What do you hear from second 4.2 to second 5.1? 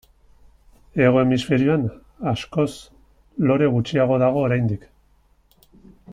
dago oraindik.